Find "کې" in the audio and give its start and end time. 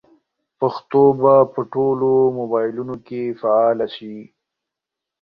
3.07-3.21